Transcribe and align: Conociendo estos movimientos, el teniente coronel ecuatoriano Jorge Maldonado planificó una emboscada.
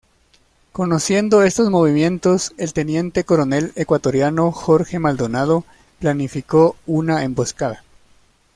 Conociendo 0.71 1.43
estos 1.43 1.69
movimientos, 1.69 2.53
el 2.57 2.73
teniente 2.73 3.23
coronel 3.23 3.71
ecuatoriano 3.75 4.51
Jorge 4.51 4.97
Maldonado 4.97 5.63
planificó 5.99 6.75
una 6.87 7.23
emboscada. 7.23 7.83